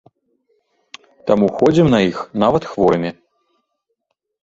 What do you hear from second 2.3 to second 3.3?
нават хворымі.